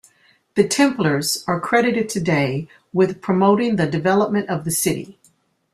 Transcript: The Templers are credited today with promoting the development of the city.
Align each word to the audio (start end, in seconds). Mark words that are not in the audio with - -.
The 0.55 0.63
Templers 0.67 1.47
are 1.47 1.59
credited 1.59 2.09
today 2.09 2.67
with 2.91 3.21
promoting 3.21 3.75
the 3.75 3.85
development 3.85 4.49
of 4.49 4.65
the 4.65 4.71
city. 4.71 5.19